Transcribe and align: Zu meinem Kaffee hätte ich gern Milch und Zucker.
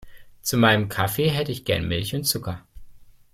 Zu 0.41 0.57
meinem 0.57 0.89
Kaffee 0.89 1.29
hätte 1.29 1.51
ich 1.51 1.63
gern 1.63 1.87
Milch 1.87 2.15
und 2.15 2.23
Zucker. 2.23 2.65